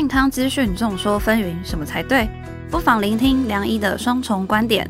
[0.00, 2.26] 健康资讯众说纷纭，什么才对？
[2.70, 4.88] 不妨聆听梁医的双重观点，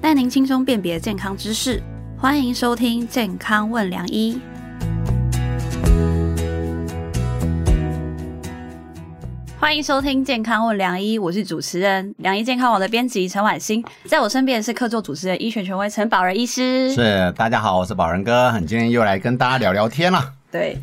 [0.00, 1.80] 带您轻松辨别健康知识。
[2.18, 4.34] 欢迎收听《健康问梁医》。
[9.60, 16.92] 欢迎收听《健康问梁医》，我是主持人梁医健康网的编辑陈婉欣，在我身边是客座主持人医学权威陈宝仁医师。
[16.92, 20.32] 是，大家好，我是宝仁哥，很今天又来跟大家聊聊天了。
[20.50, 20.76] 对。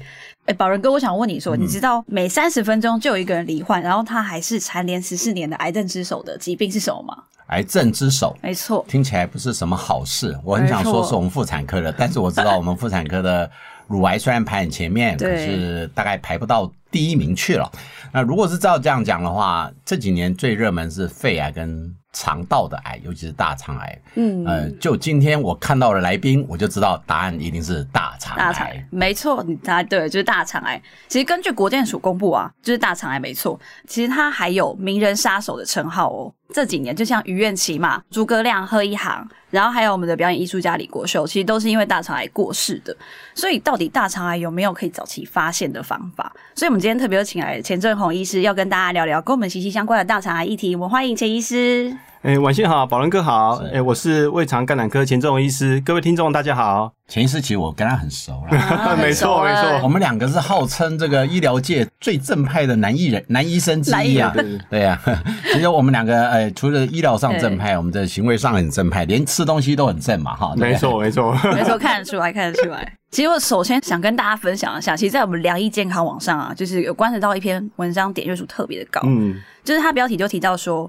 [0.45, 7.23] 哎，宝仁哥，我想问你说，你知道每三十分钟就有一个人罹患，然后他还是蝉联十四年的癌症之首的疾病是什么吗？
[7.48, 10.38] 癌症之首，没错，听起来不是什么好事。
[10.44, 13.49] 我很想说是我们妇产科的，但是我知道我们妇产科的
[13.88, 17.72] 乳癌虽然排很前面， 可是大概排不到第一名去了。
[18.13, 21.95] 那如果是照这样讲的话，这几年最热门是肺癌跟。
[22.13, 28.85] 肠道的癌，尤其是大肠癌，嗯，呃，就今天我看到了来宾，我就知道答案一定是大肠癌。
[28.90, 30.82] 没错，你答对，就是大肠癌。
[31.07, 33.58] 其实根据国健署公布啊，就是大肠癌没错。
[33.87, 36.34] 其实它还有名人杀手的称号哦。
[36.54, 42.93] 这几年就像于愿琪嘛、诸葛亮、贺一航，然后还有我们的表演艺术家李国秀，其实都是因为大肠癌过世的。
[43.34, 46.30] 所以到底大肠癌有没有可以早期发现的方法？
[46.54, 50.76] 所以我们今天特别请来钱正宏医师，要跟大家聊聊跟我们息息相关的大肠癌议题。
[50.76, 51.96] 我们欢迎钱医师。
[52.24, 53.55] 哎，晚上好，宝伦哥好。
[53.74, 55.82] 哎，我是胃肠肝胆科钱正宏医师。
[55.82, 56.94] 各位听众大家好。
[57.08, 59.80] 钱医师其实我跟他很熟了， 没错没错。
[59.82, 64.31] 我们两个是号称这个医疗界最正派的男艺人、男医生之一啊。
[64.69, 65.02] 对呀，
[65.52, 70.53] 其实我们两个哎，除了医疗上正派，我们的行为上很正派，连吃东西都很正嘛哈。
[70.56, 72.97] 没错没 错没错，看得出来看得出来。
[73.09, 79.02] 其实我首先想跟大家分享一下，其实，在我们良医健康网上啊，就是有关得到一篇文章，点阅数特别的高。
[79.06, 80.88] 嗯，就是它标题就提到说。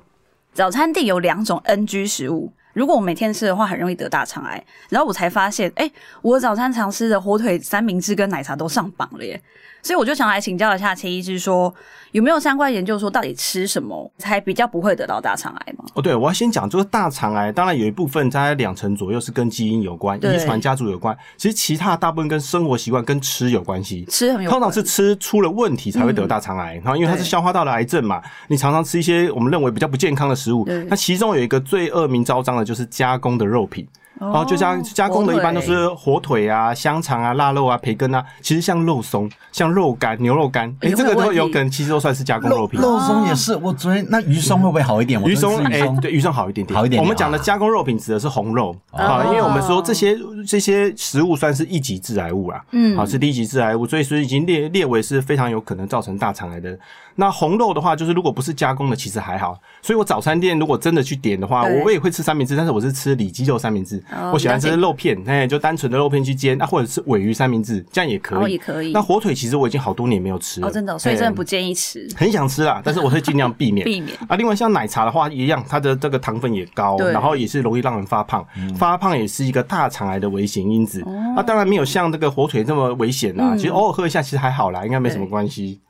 [0.53, 4.63] 早餐店有两种 NG 食物，如果我每天吃的话，很容易得大肠癌。
[4.91, 9.43] 然后我才发现，哎，我早餐常吃的火腿三明治跟奶茶都上榜了耶。
[9.83, 11.75] 所以我就想来请教一下钱医师，说
[12.13, 15.85] 有没有相关研究说，到底吃什么才比较不会得到大肠癌吗？
[15.95, 21.17] 哦，对，我要先讲，就是大肠癌，当然有一部分在两成左右是跟基因有关、遗传家族有关。
[21.37, 24.05] 其实其他大部分跟生活习惯、跟吃有关系。
[24.09, 26.75] 吃很有，通常是吃出了问题才会得大肠癌。
[26.77, 33.85] 然后因为它是消化道的癌症嘛，你常常吃一些我们认为比较不健康的食物，那其中有一个最恶名昭彰的就是加工的肉品。
[34.23, 38.25] 哦，就像加工的，一般都是火腿啊、香肠啊、腊肉啊、培根啊。
[38.41, 42.81] 其实像肉松、像肉干、牛肉干，哎，这个都有可能，其实都算是加工肉品。
[42.81, 45.23] 肉松也是，我昨天那鱼松会不会好一点？
[45.25, 47.03] 鱼松，哎，对，鱼松好一点点，好一点。
[47.03, 50.17] 我们讲的加工肉品指的是红肉啊，因为我们说这些
[50.47, 56.79] 这些食物算是一级致癌物啦，嗯，好是低级致癌物，所以说已经列列为是非常有可能造成大肠癌的。
[57.17, 59.59] 那红肉的话，就是如果不是加工的，其实还好。
[59.81, 64.03] 所以我早餐店如果真的去点的话，我我也会吃三明治，但是我是吃里脊肉三明治，
[64.33, 68.53] 我喜欢吃肉片，哎，就单纯的肉片去煎，那或者是尾鱼三明治，这样也可以。
[68.53, 68.93] 也可以。
[68.93, 72.09] 那火腿其实我已经好多年没有吃了，真的，所以真的不建议吃。
[72.17, 73.85] 很想吃啊，但是我会尽量避免。
[73.87, 74.17] 避免。
[74.29, 78.47] 啊，另外像奶茶的话一样，它的这个糖分也高，然后也是容易让人发胖，
[78.77, 81.03] 发胖也是一个大肠癌的危险因子。
[81.37, 85.81] 啊，当然没有像这个火腿这么危险啊，其实偶尔喝一下其实还好啦，应该没什么关系。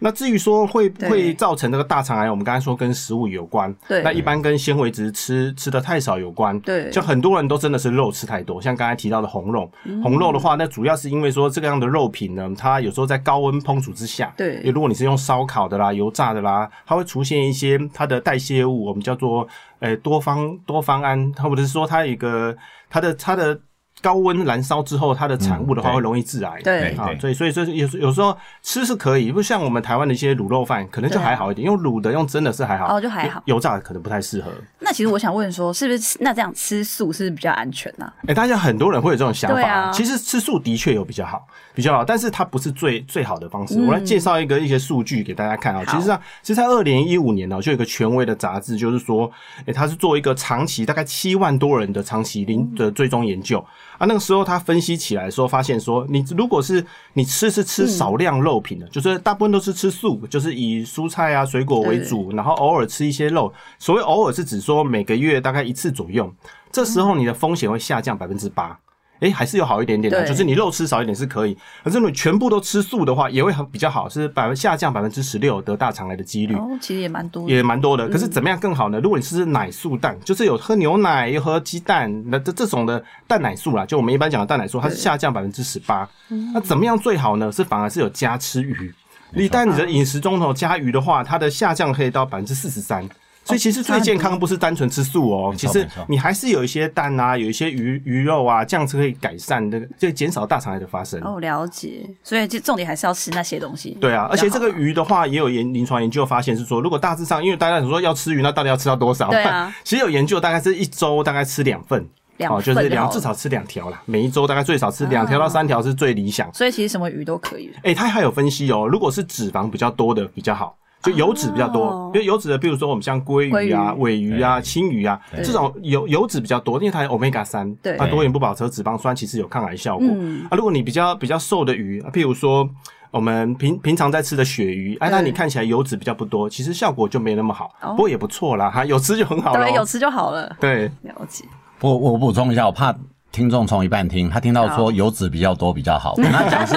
[0.00, 9.70] 那至于说会会造成这个大肠癌，我们刚才说跟食物有关，对，那一般跟纤维质吃吃的太少有关，对，就很多人都真的是肉吃太多，像刚才提到的红肉，
[10.02, 19.46] 红肉的话，那主要是因为说这个样的肉品呢，它有时候在高温烹煮之下，对，如果你是用烧烤的啦、油炸的啦，它会出现一些它的代谢物，我们叫做
[19.80, 22.56] 呃多方多方胺，或者是说它有一个
[22.88, 23.60] 它的它的。
[24.00, 26.60] 高温燃烧之后，它的产物的话会容易致癌。
[26.62, 31.64] 对啊，所以所以说有有时候吃是可以，不像我们台湾的一些卤肉饭，可能就还好一点。
[31.64, 33.42] 用卤的，用蒸的是还好，哦，就还好。
[33.46, 34.50] 油炸的可能不太适合。
[34.78, 38.10] 那其实我想问说，是不是那这样吃素是比较安全呢？
[38.26, 39.90] 哎，大家很多人会有这种想法。
[39.92, 43.80] 其实吃素的确有比较好，比较好，但是它不是最最好的方式。
[43.80, 45.84] 我来介绍一个一些数据给大家看啊。
[45.86, 49.30] 其实上，其实在二零一五年呢，就有一个权威的杂志，就是说，
[49.66, 53.64] 哎，它是做一个长期大概七万多人的长期临的追踪研究。
[54.00, 56.82] 啊，那个时候他分析起来说，发现说，你如果是
[57.12, 63.52] 你吃是吃少量肉品的，就是大部分都是吃素，就是以蔬菜啊、水果为主，然后偶尔吃一些肉。
[63.78, 66.32] 所谓偶尔是指说每个月大概一次左右，
[66.72, 68.78] 这时候你的风险会下降百分之八。
[69.20, 76.54] 哎，还是有好一点点的，就是你肉吃少一点是可以，可是你全部都吃素的话，也会很比较好，是百分下降百分之十六得大肠癌的几率。
[76.54, 78.08] 哦，其实也蛮多，也蛮多的。
[78.08, 78.98] 可是怎么样更好呢？
[79.00, 86.08] 如果你吃奶素蛋，就是有喝牛奶又喝鸡蛋，那这这种的蛋奶素啦，就我们一般讲的蛋奶素，它是下降百分之十八。
[86.54, 87.52] 那怎么样最好呢？
[87.52, 88.94] 是反而是有加吃鱼，
[89.34, 93.06] 一旦你的饮食中头加鱼的话，它的下降可以到百分之四十三。
[93.50, 101.20] 所以其实最健康不是单纯吃素哦，其实你还是有一些蛋啊，有一些鱼鱼肉啊，这样子可以改善那个，就减少大肠癌的发生。
[101.22, 102.08] 哦，了解。
[102.22, 103.96] 所以就重点还是要吃那些东西。
[104.00, 109.28] 对啊，而且这个鱼的话，也有研临床研究发现是说，如果大致上，因为大家说要吃鱼，那到底要吃到多少？
[109.30, 109.74] 对啊。
[109.84, 112.08] 其实有研究，大概是一周大概吃两份。
[112.48, 116.50] 哦，就是两至少吃两条啦，每一周大概最少吃两条到三条是最理想。
[116.54, 117.70] 所以其实什么鱼都可以。
[117.82, 130.06] 哎，它还有分析哦，如果是脂肪比较多的比较好，就油脂比较多，因为油脂的，比如说我们像鲑鱼啊、尾鱼啊、青鱼啊这种油油脂比较多，因为它有 omega 三，它多元不饱和脂肪酸其实有抗癌效果。
[130.50, 132.68] 啊，如果你比较比较瘦的鱼，譬如说
[133.10, 141.44] 我们平平常在吃的鳕鱼，哎，那你看起来油脂比较不多，其实效果就没那么好，不过也不错啦，哈，有吃就很好了，对，有吃就好了，对，了解。
[141.80, 142.94] 我我补充一下，我怕
[143.32, 146.76] 听众从一半听，他听到说油脂比较多比较好，跟他讲是。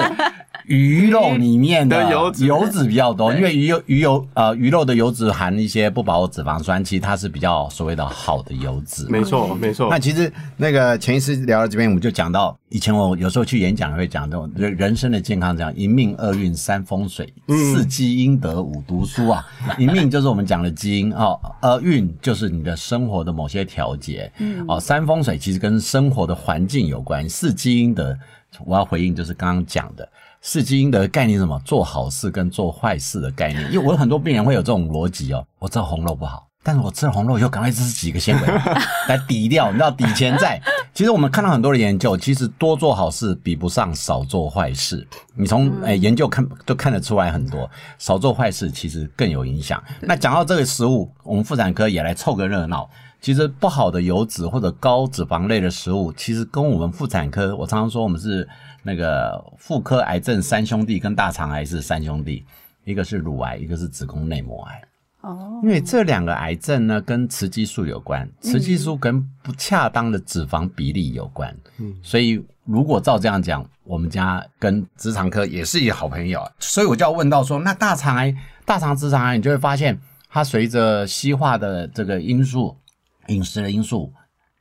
[0.66, 9.06] 鱼肉里面的油油脂比较多，因为鱼油鱼油呃鱼肉的油脂含一些不饱和脂肪酸，其实它是比较所谓的好的油脂。
[9.08, 9.88] 没错，没错。
[9.90, 19.46] 那其实那个前一次聊到这边，我们就讲到以前我有时候去演讲会讲这种人人生的健康，这样一命二运三风水四积阴德五读书啊。
[19.78, 28.16] 一命就是我们讲的基因哦，二运就是你的生活的某些调节，嗯哦，三风水其实跟生活的环境有关，四积阴德
[28.64, 30.08] 我要回应就是刚刚讲的。
[30.40, 31.58] 四基因的概念什么？
[31.64, 33.64] 做好事跟做坏事的概念。
[33.72, 35.42] 因为我有很多病人会有这种逻辑哦。
[35.58, 38.46] 我知道红肉不好，但是我吃了红肉以后，赶快吃几个纤维
[39.08, 40.60] 来抵掉，你知道抵钱债。
[40.92, 45.06] 其实我们看到很多的研究，其实多做好事比不上少做坏事。
[45.34, 47.68] 你从诶研究看都看得出来很多，
[47.98, 49.82] 少做坏事其实更有影响。
[50.02, 52.88] 那讲到这个食物，我们妇产科也来凑个热闹。
[53.24, 58.46] 其实不好的油脂或者高脂肪类的食物，其实跟我们妇产科，我常常说我们是
[58.82, 62.44] 那个妇科癌症三兄弟，跟大肠癌是三兄弟，
[62.84, 64.82] 一个是乳癌，一个是子宫内膜癌。
[65.22, 71.56] 哦，因为这两个癌症呢，跟雌激素有关，雌激素跟不恰当的脂肪比例有关。
[71.78, 78.36] 嗯，所以如果照这样讲，我们家跟直肠科也是一个好朋友，所以我就要问到说，那大肠癌、
[78.66, 79.98] 大肠直肠癌，你就会发现
[80.28, 82.76] 它随着西化的这个因素。
[83.28, 84.12] 饮食的因素。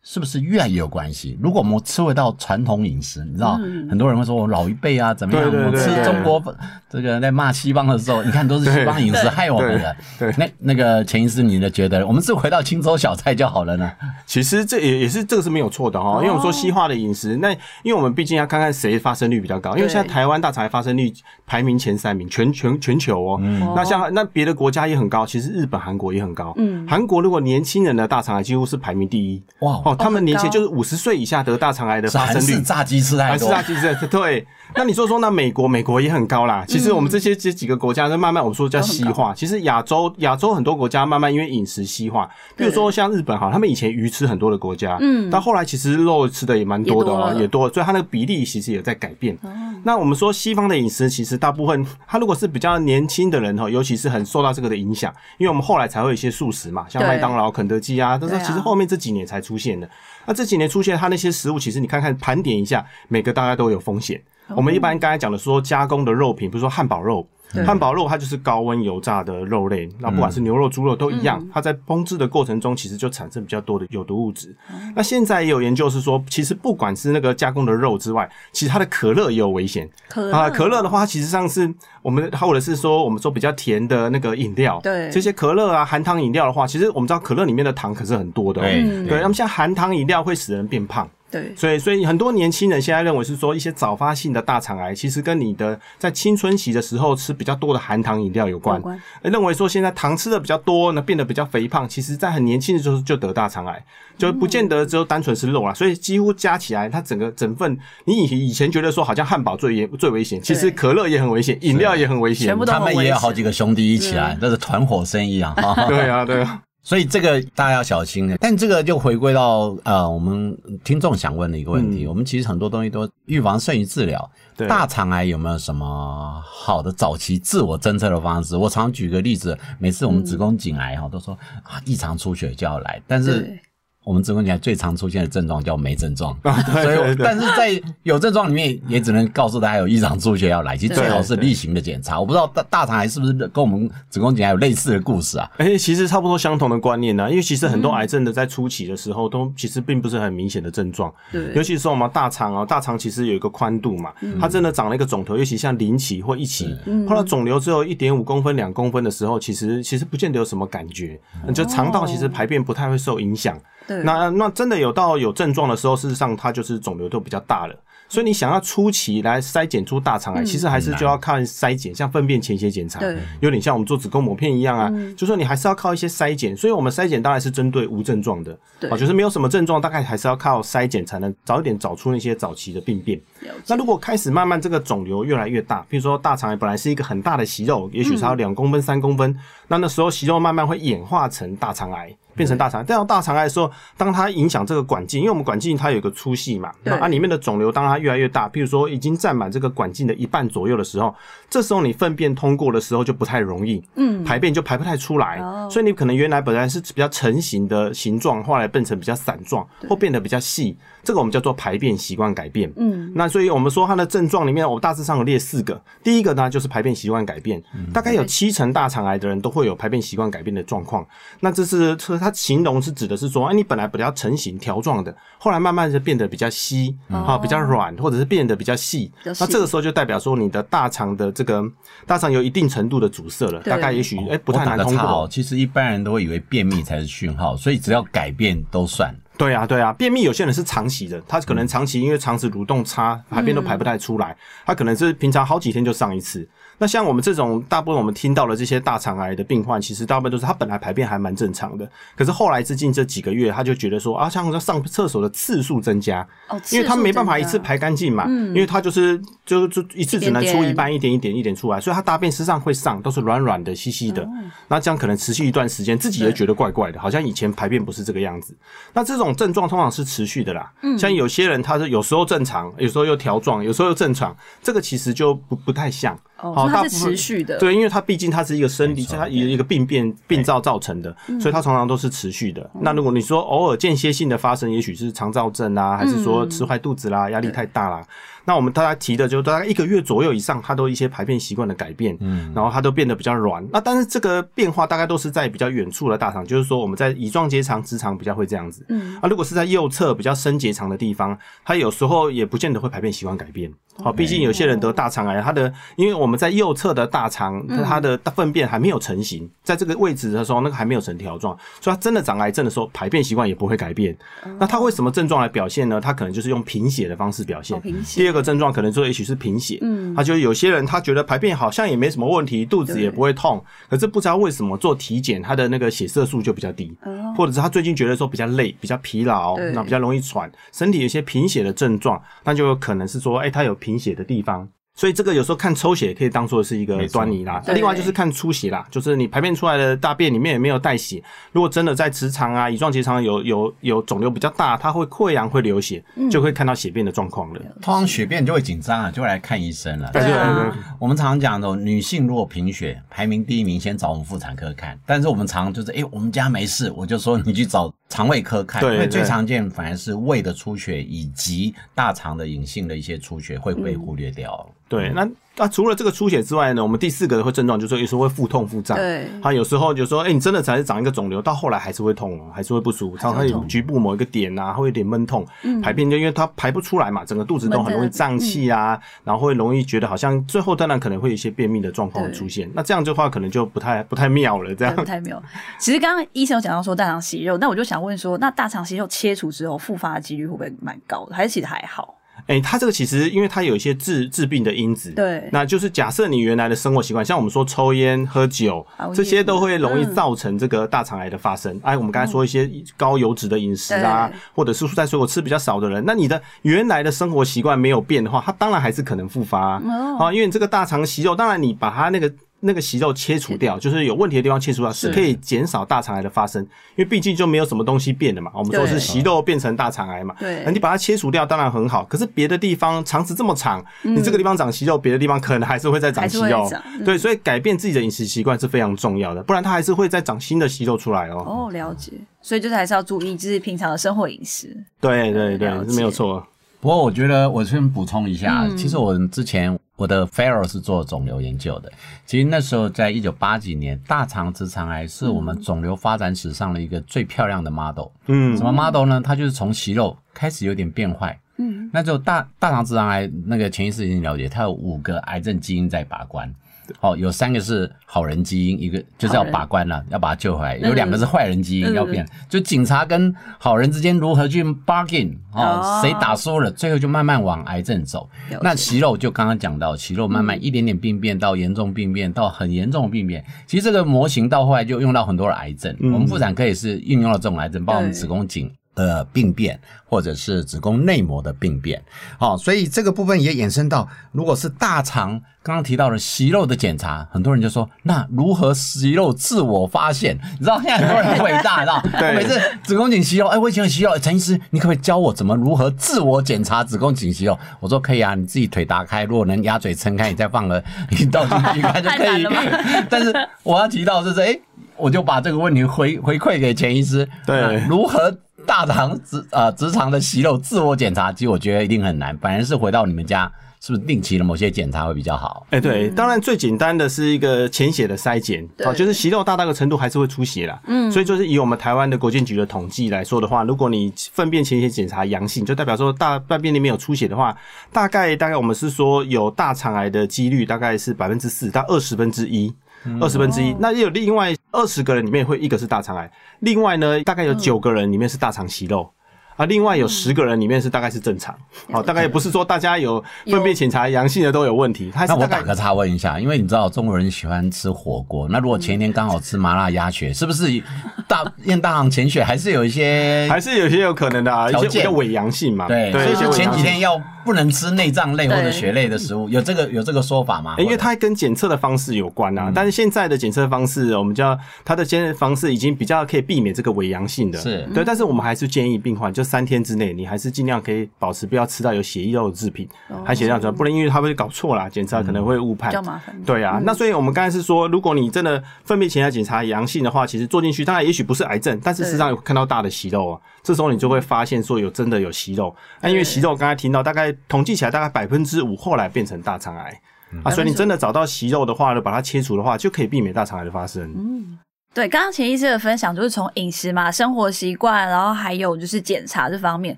[0.04, 1.38] 是不是越来越有关系？
[1.42, 3.54] 如果我们吃回到传统饮食，你知道，
[3.90, 5.50] 很多人会说我老一辈啊怎么样？
[5.50, 6.44] 我吃中国
[6.90, 9.96] 这个在骂西方的时候， 你看都是西方饮食害我们的。
[10.38, 13.90] 那那个钱医师，你的觉得，我们是回到青州小菜就好了呢？
[14.26, 17.52] 其实这也也是这个是没有错的哈，因为我们说西化的饮食，那
[17.84, 21.12] 因为我们毕竟要看看谁发生率比较高，因为现在台湾大肠癌发生率
[21.46, 23.40] 排名前三名，全全全球哦。
[23.74, 26.54] 那像那别的国家也很高，其实日本、韩国也很高。
[26.58, 29.42] 嗯，韩国如果年轻人的大肠癌几乎是排名第一。
[29.60, 29.93] 哇！
[29.96, 34.46] 他们年前就是五十岁以下得大肠癌的发生率，炸鸡吃太多，炸鸡吃 对。
[34.76, 36.66] 那你说说，那美国美国也很高啦。
[36.68, 39.32] 其实我们这些这几个国家，在慢慢我们说叫西化。
[39.36, 49.38] 其实亚洲亚洲很多国家慢慢因为饮食西化，比如说像日本哈，他们以前鱼吃很多的国家，嗯，到后来其实肉吃的也蛮多的哦，也多，所以它那个比例其实也在改变。
[49.84, 59.83] 那我们说西方的饮食，其实大部分他如果是比较年轻的人哈，尤其是很受到这个的影响，因为我们后来才会有一些素食嘛，像麦当劳、肯德基啊，但是其实后面这几年才出现的。
[60.26, 64.22] 那这几年出现它那些食物，其实你看看盘点一下，每个大家都有风险。
[64.56, 67.28] 我们一般刚才讲的说加工的肉品，比如说汉堡肉。
[67.66, 74.56] 汉堡肉它就是高温油炸的肉类，那不管是牛肉、猪肉都一样，它在烹制的过程中其实就产生比较多的有毒物质。
[74.96, 79.88] 那现在也有研究是说，其实不管是那个加工的肉之外，其实它的可乐也有危险。
[80.32, 88.62] 啊，可乐的话，其实上是我们或者是说我们说比较甜的那个饮料，对这些可乐啊含糖饮料的话，其实我们知道可乐里面的糖可是很多的。
[88.62, 91.08] 对，对，那么像含糖饮料会使人变胖。
[91.34, 98.80] 对，所以所以很多年轻人现在认为是说一些早发性的大肠癌，其实跟你的在青春期的时候吃比较多的含糖饮料有关。
[99.24, 103.84] 认为说现在糖吃的比较多呢，变得比较肥胖，其实在很年轻的时候就得大肠癌，
[104.16, 105.74] 就不见得只有单纯是肉啦。
[105.74, 107.76] 所以几乎加起来，它整个整份，
[108.06, 115.56] 你以以前觉得说好像汉堡最严最危险，其实可乐也很危险，饮料也很危险，他们也有好几个兄弟一起来，那是团伙生意啊。
[115.88, 116.62] 对啊，对啊。
[116.84, 124.30] 所以这个大家要小心的，但这个就回归到呃，我们听众想问的一个问题，我们其实很多东西都预防胜于治疗。
[124.68, 128.58] 大肠癌有没有什么好的早期自我侦测的方式？
[128.58, 133.58] 我常举个例子，每次我们子宫颈癌哈，都说啊异常出血就要来，但是
[134.04, 142.20] 我们子宫颈癌最常出现的症状叫没症状，所以但是在有症状里面也只能告诉大家有异常出血要来，其实最好是例行的检查。
[142.20, 145.50] 我不知道大大肠癌是不是跟我们子宫颈癌有类似的故事啊？
[145.58, 156.76] 哎，其实差不多相同的观念呢，因为其实很多癌症的在初期的时候都其实并不是很明显的症状，对，尤其是我们大肠啊，大肠其实有一个宽度嘛，它真的长了一个肿头，尤其像零期或一期，
[157.08, 161.18] 后来肿瘤只有一点五公分、两公分的时候，其实其实不见得有什么感觉，
[161.54, 163.58] 就肠道其实排便不太会受影响。
[163.88, 167.76] 那那真的有到有症状的时候，事实上它就是肿瘤都比较大了。
[168.10, 173.00] 所以你想要初期来筛检出大肠癌，其实还是就要看筛检，像粪便潜血检查，
[173.40, 174.92] 有点像我们做子宫膜片一样啊。
[175.18, 176.56] 就说你还是要靠一些筛检。
[176.56, 178.56] 所以我们筛检当然是针对无症状的，
[178.92, 183.20] 啊，就是没有什么症状，大概还是要靠筛检才能早一点找出那些早期的病变。
[183.66, 189.36] 那如果开始慢慢这个肿瘤越来越大，比如说大肠癌本来是一个很大的息肉，也许它两公分、三公分，
[189.68, 192.16] 那那时候息肉慢慢会演化成大肠癌。
[192.36, 201.14] 变成大肠，但到大肠癌的时候，当它影响这个管径，因为我们管径它有一个粗细嘛，那它里面的肿瘤当它越来越大，譬如说已经占满这个管径的一半左右的时候，
[201.50, 217.62] 这时候你粪便通过的时候就不太容易，嗯，排便就排不太出来，所以你可能原来本来是比较成型的形状，后来变成比较散状，或变得比较细，这个我们叫做排便习惯改变，嗯，那所以我们说它的症状里面，我大致上有列四个，第一个呢就是排便习惯改变，
[217.94, 221.06] 大概有七成大肠癌的人都会有排便习惯改变的状况，
[221.40, 229.12] 那这是它形容是指的是说，哎，你本来比较成型条状的，后来慢慢就变得比较稀啊，比较软，或者是变得比较细。
[229.24, 231.64] 那这个时候就代表说，你的大肠的这个
[232.08, 235.28] 大肠有一定程度的阻塞了，大概也许哎不太难通过。
[235.30, 239.14] 其实一般人都会以为便秘才是讯号，所以只要改变都算。
[239.38, 244.36] 对啊，对啊，便秘有些人是长期的，他可能长期因为肠子蠕动差，排便都排不太出来，
[244.66, 246.48] 他可能是平常好几天就上一次。
[246.80, 264.28] 那像我们这种大部分我们听到的这些大肠癌的病患，其实大部分都是他本来排便还蛮正常的，可是后来最近这几个月，他就觉得说啊，像他上厕所的次数增加，哦，因为他没办法一次排干净嘛，嗯，因为他就是就就一次只能出一半，一点一点一点出来，所以他大便实际上会上，都是软软的、稀稀的，
[264.68, 268.58] 那这样可能持续一段时间，自己也觉得怪怪的，好像以前排便不是这个样子。
[268.94, 276.18] 那这种症状通常是持续的啦，嗯，像有些人他是有时候正常，有时候又条状，有时候又正常，这个其实就不不太像。
[276.44, 282.70] 哦，它是持续的，对，因为它毕竟它是一个生理，它一一个病变病灶造成的，所以它常常都是持续的。
[282.82, 288.06] 那如果你说偶尔间歇性的发生，也许是肠燥症啊，还是说吃坏肚子啦，压力太大啦。
[288.46, 293.66] 那我们大家提的就大概一个月左右以上，它都一些排便习惯的改变，嗯，然后它都变得比较软。
[293.72, 303.72] 那但是这个变化大概都是在比较远处的大肠，就是说我们在乙状结肠、直肠比较会这样子，嗯，啊，如果是在右侧比较深结肠的地方，它有时候也不见得会排便习惯改变。
[304.04, 314.16] 好，毕竟有些人得大肠癌，他的因为我们在右侧的大肠，它的粪便还没有成型，在这个位置的时候，那个还没有成条状，所以它真的长癌症的时候，排便习惯也不会改变。
[314.60, 316.00] 那它会什么症状来表现呢？
[316.02, 317.82] 它可能就是用贫血的方式表现。
[318.16, 326.96] 第二个症状可能说也许是贫血，嗯，他就有些人他觉得排便好像也没什么问题，肚子也不会痛，可是不知道为什么做体检，他的那个血色素就比较低，
[327.36, 334.68] 或者是他最近觉得说比较累、比较疲劳，那比较容易喘，身体有些贫血的症状，那就有可能是说，哎，他有贫血的地方。
[334.96, 337.62] 所以这个有时候看抽血可以当做是一个端倪啦。
[337.66, 341.22] 那另外就是看出血啦，就是你排便出来的大便里面有没有带血。
[341.52, 347.60] 如果真的在直肠啊、乙状结肠有有有肿瘤比较大，它会溃疡会流血，就会看到血便的状况了。
[347.82, 350.10] 通常血便就会紧张啊，就会来看医生了。
[350.12, 355.00] 对对对，我们常常讲的，女性如果贫血，排名第一名先找我们妇产科看。
[355.06, 364.70] 但是我们常就是，哎，我们家没事，我就说你去找肠胃科看，因为最常见反而是胃的出血以及大肠的隐性的一些出血会被忽略掉。
[364.88, 368.98] 对，那那除了这个出血之外呢，我们第四个会症状就是有时候会腹痛腹胀。
[368.98, 375.46] 对，他有时候就说，哎，你真的才是长一个肿瘤，到后来还是会痛哦，还是会不舒服，常常有局部某一个点啊，会有点闷痛，
[375.84, 382.68] 排便就因为它排不出来嘛，整个肚子都很容易胀气啊，然后会容易觉得好像最后当然可能会有一些便秘的状况出现。
[382.74, 385.42] 那这样的话可能就不太不太妙了，这样不太妙。
[385.78, 391.36] 其实刚刚医生有讲到说大肠息肉，那我就想问说，那大肠息肉切除之后复发的几率会不会蛮高的？
[391.36, 392.16] 还是其实还好？
[392.48, 401.80] 哎，它这个其实因为它有一些致致病的因子，对，那就是假设你原来的生活习惯，像我们说抽烟、喝酒，这些都会容易造成这个大肠癌的发生。
[401.84, 409.80] 哎，我们刚才说一些高油脂的饮食啊，或者是蔬菜水果吃比较少的人，那你的原来的生活习惯没有变的话，它当然还是可能复发
[410.20, 410.34] 啊。
[410.34, 412.32] 因为你这个大肠息肉，当然你把它那个。
[412.66, 416.62] 那个息肉切除掉，就是有问题的地方切除掉，是可以减少大肠癌的发生。
[416.96, 420.34] 因为毕竟就没有什么东西变了嘛，我们说是息肉变成大肠癌嘛。
[420.40, 426.70] 对，那你把它切除掉当然很好，可是别的地方肠子这么长，你这个地方长息肉，别的地方可能还是会再长息肉。
[427.04, 431.44] 对，所以改变自己的饮食习惯是非常重要的，不然它还是会再长新的息肉出来哦。
[431.46, 432.14] 哦，了解。
[432.42, 434.76] 所以就是还是要注意，就是平常的生活饮食。
[435.02, 436.46] 对对对，是没有错。
[436.80, 441.92] 不过我觉得我先补充一下，其实我之前我的 fellow 是做肿瘤研究的。
[442.26, 448.08] 其实那时候在一九八几年，大肠直肠癌是我们肿瘤发展史上的一个最漂亮的 model。
[448.28, 449.22] 嗯，什么 model 呢？
[449.24, 451.40] 它就是从息肉开始有点变坏。
[451.58, 456.52] 嗯，那就大大肠直肠癌那个潜意识已经了解，它有五个癌症基因在把关。
[457.00, 462.28] 哦，有三个是好人基因，一个就是要把关了，要把它救回来；有两个是坏人基因要变。
[462.50, 468.30] 就警察跟好人之间如何去 bargain，哦，谁打输了，最后就慢慢往癌症走。
[468.62, 473.44] 那息肉就刚刚讲到，息肉慢慢一点点病变到严重病变到很严重的病变。
[473.66, 478.72] 其实这个模型到后来就用到很多的癌症，我们妇产科也是运用了这种癌症，包括我们子宫颈。
[478.96, 482.02] 的病变，或者是子宫内膜的病变，
[482.38, 490.38] 好，所以这个部分也衍生到，如果是大肠刚刚提到的息肉的检查，很多人就说，那如何息肉自我发现？
[490.60, 492.04] 你知道现在很多人很伟大，你知道？
[492.20, 497.58] 对，每次子宫颈息肉，哎，我以前有息肉，陈医师，你可不可以教我怎么如何自我检查子宫颈息肉？
[497.80, 502.46] 我说可以啊，你自己腿打开，如果能鸭嘴撑开，你再放了 一道进去看就可以。
[503.10, 503.34] 但是
[503.64, 504.60] 我要提到就是，哎，
[504.98, 508.38] 我就把这个问题回回馈给钱医师，对，如何？
[508.74, 512.36] 大肠直啊直肠的息肉自我检查，其实我觉得一定很难。
[512.40, 513.46] 反而是回到你们家，
[513.80, 515.68] 是不是定期的某些检查会比较好？
[515.70, 520.82] 哎，对，当然最简单的是一个潜血的筛检，好，就是息肉大大个程度还是会出血啦。
[520.88, 527.56] 嗯，所以就是以我们台湾的国健局的统计来说的话，如果你粪便潜血检查阳性，就代表说大大便里面有出血的话，
[527.92, 532.74] 大概大概我们是说有大肠癌的几率大概是百分之四到二十分之一。
[533.22, 536.30] 二十分之一，那也有另外二十个人里面会一个是大肠癌，
[536.60, 539.12] 另外呢大概有九个人里面是大肠息肉。
[539.56, 541.56] 啊，另外有十个人里面是大概是正常，
[541.92, 545.12] 哦，大概也不是说大家有粪便检查阳性的都有问题。
[545.28, 550.82] 那我打个岔问一下，因为你知道中国人喜欢吃火锅，那如果前一天刚好吃麻辣鸭血，是不是
[551.28, 554.72] 大验大肠潜血还是有一些，还是有些有可能的啊？
[554.72, 555.88] 条件伪阳性嘛？
[555.88, 560.76] 对，所以前几天要不能吃内脏类或者血类的食物，有这个有这个说法吗？
[560.80, 562.72] 因为它跟检测的方式有关啊。
[562.76, 568.04] 但是现在的检测方式，我们叫它的检测方式已经比较可以避免这个伪阳性的，是对。
[568.04, 570.24] 但是我们还是建议病患就三天之内你。
[570.34, 572.88] 还是尽量可以保持不要吃到有血液肉的制品，
[573.26, 576.36] 含血量主要不能因为它会搞错啦，检查可能会误判，比较麻烦。
[576.44, 585.76] 对啊，那所以我们刚才是说，如果你真的粪便前来检查阳性的话，其实做进去当然也许不是癌症，但是事实上有看到大的息肉啊，这时候你就会发现说有真的有息肉。
[586.02, 590.02] 那因为息肉刚才听到大概统计起来大概百分之五后来变成大肠癌
[590.44, 594.14] 啊，所以你真的找到息肉的话呢，把它切除的话，就可以避免大肠癌的发生。
[594.16, 594.60] 嗯。
[594.94, 599.98] 对，刚刚钱医师的分享就是从饮食嘛、生活习惯，然后还有就是检查这方面，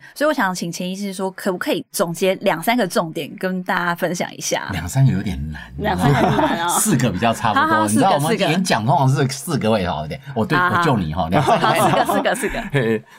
[0.13, 4.69] 所以我想请钱医师说，可不可以总结两三个重点跟大家分享一下？
[4.71, 7.85] 两三个有点难，两三个难哦， 四个比较差不多。
[7.85, 10.17] 你知道我们演讲通常是四个会好一点。
[10.33, 12.63] 我对我救你哈，两四个四个四个。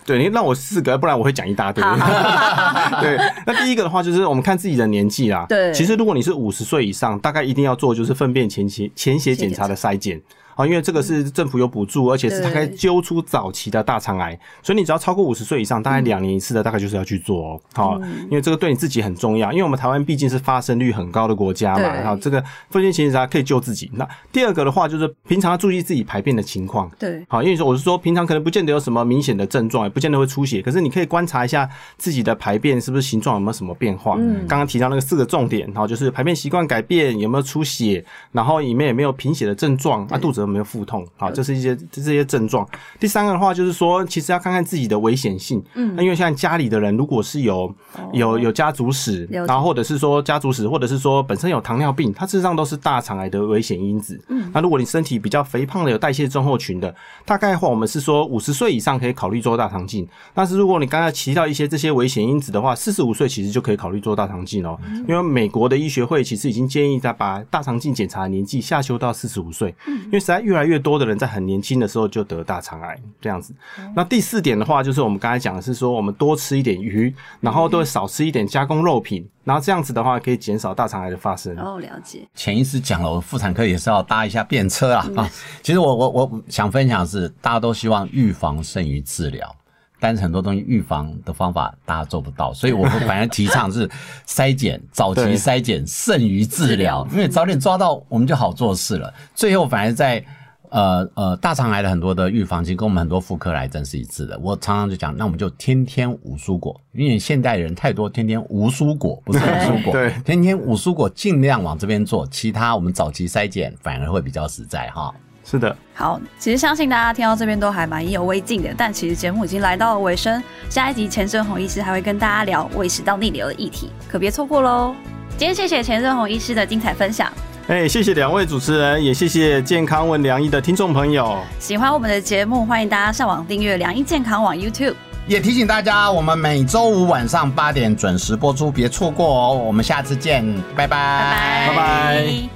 [0.07, 1.85] 对，你让我四个，不然我会讲一大堆。
[3.03, 5.45] 对，那第一个的话就是我们看自己的年纪啦。
[5.47, 10.19] 对，其实如果你是五十岁以上，大概一定要做就是粪便前血前血检查的筛检。
[10.57, 17.61] 啊，因为这个是政府有补助，而且是它可以揪出早期的大肠癌，所以你只要超过五十岁以上，大概两年一次的，大概就是要去做哦。
[17.75, 22.03] 好，因为这个对你自己很重要，因为我们台湾毕竟是发生率很高的国家嘛。
[22.03, 23.91] 好，这个粪便检查可以救自己。
[23.95, 26.91] 那第二个的话，就是平常要注意自己排便的情况。
[26.99, 34.17] 对，好，因为说我是说，平常可能不见得有什么明显的症状，也不见得会出血，可是你可以观察一下自己的排便是不是形状有没有什么变化。
[34.19, 41.07] 嗯，刚刚提到那个四个重点，然后就是排便习惯改变，有没有出血，然后里面有没有贫血的症状，啊，肚子有没有腹痛。
[41.17, 42.67] 好，这是一些这些症状。
[43.01, 45.63] 第三个的话，就是说，其实要看看自己的危险性。
[45.75, 47.75] 嗯，那因为像家里的人，如果是有
[48.13, 54.21] 有有家族史，然后或者是说家族史，或者是说本身有糖尿病，它事实上都是大肠癌的危险因子。
[54.29, 60.07] 嗯，那如果你身体比较肥胖的，有代谢症候群的，大概的话，我们是说五十岁以上可以考虑做大肠镜。
[60.33, 64.79] 但是如果你刚才提到一些这些危险因子的话，四十五岁其实就可以考虑做大肠镜哦。
[65.09, 69.75] 因为美国的医学会其实已经建议在把大肠镜检查年纪下修到四十五岁。
[69.87, 71.17] 嗯，因为实在越来越多的人。
[71.17, 73.55] 在很年轻的时候就得大肠癌这样子。
[73.95, 81.57] 那第四点的话，就是我们刚才讲的是说，我们多吃一点鱼，然后都会少吃一点加工肉品，然后这样子的话可以减少大肠癌的发生。
[81.59, 82.29] 哦，了解。
[82.35, 85.31] 潜意识讲了，我妇产科也是要搭一下便车啊啊！
[85.63, 89.57] 其实我我我想分享是，大家都希望预防胜于治疗。
[89.99, 93.89] 但是很多东西预防的方法大家做不到，所以我们反而提倡是
[94.27, 99.13] 筛检，早期筛检胜于治疗，因为早点抓到我们就好做事了。
[99.35, 100.25] 最后反而在。
[100.69, 104.37] 呃呃，大肠癌的很多的预防，其实跟我们很多妇科癌症是一致的。
[104.41, 115.15] 我常常就讲，那我们就天天五蔬果，因为现代人太多天天无蔬果，不是无蔬果，对，天天五蔬果尽量往这边做，其他我们早期筛检反而会比较实在哈。
[115.49, 124.93] 是的，好，其实相信大家听到这边都还蛮意犹未尽的，但其实节目已经来到了尾声，下一集钱正红医师还会跟大家聊胃食道逆流的议题，可别错过喽。
[125.39, 127.31] 今天谢谢钱正红医师的精彩分享。
[127.69, 131.39] 哎，谢谢两位主持人，也谢谢健康问良医的听众朋友。
[131.61, 134.95] 喜欢我们的节目，欢迎大家上网订阅良医健康网 YouTube。
[135.29, 139.55] 也提醒大家，我们每周五晚上八点准时播出，别错过哦。
[139.55, 142.56] 我们下次见，拜拜，拜拜。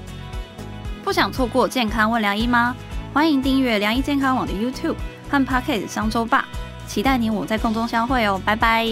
[1.11, 2.73] 不想错过健康问良医吗？
[3.13, 4.95] 欢迎订阅良医健康网的 YouTube
[5.29, 6.47] 和 Pocket 商周吧，
[6.87, 8.87] 期待你我在空中相会哦，拜拜。